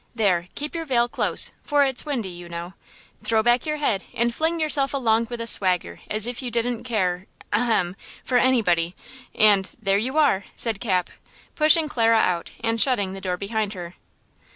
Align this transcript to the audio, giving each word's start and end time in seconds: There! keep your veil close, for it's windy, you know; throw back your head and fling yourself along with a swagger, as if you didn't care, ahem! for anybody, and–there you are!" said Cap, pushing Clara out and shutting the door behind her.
There! 0.15 0.47
keep 0.55 0.73
your 0.73 0.83
veil 0.85 1.07
close, 1.07 1.51
for 1.61 1.85
it's 1.85 2.07
windy, 2.07 2.29
you 2.29 2.49
know; 2.49 2.73
throw 3.23 3.43
back 3.43 3.67
your 3.67 3.77
head 3.77 4.05
and 4.15 4.33
fling 4.33 4.59
yourself 4.59 4.95
along 4.95 5.27
with 5.29 5.39
a 5.39 5.45
swagger, 5.45 5.99
as 6.09 6.25
if 6.25 6.41
you 6.41 6.49
didn't 6.49 6.85
care, 6.85 7.27
ahem! 7.53 7.95
for 8.23 8.39
anybody, 8.39 8.95
and–there 9.35 9.99
you 9.99 10.17
are!" 10.17 10.45
said 10.55 10.79
Cap, 10.81 11.11
pushing 11.53 11.87
Clara 11.87 12.17
out 12.17 12.49
and 12.63 12.81
shutting 12.81 13.13
the 13.13 13.21
door 13.21 13.37
behind 13.37 13.73
her. 13.73 13.93